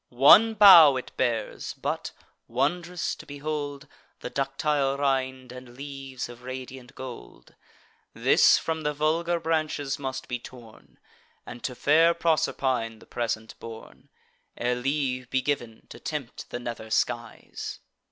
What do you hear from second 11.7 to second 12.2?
fair